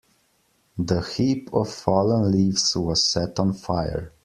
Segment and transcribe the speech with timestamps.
[0.79, 4.11] The heap of fallen leaves was set on fire.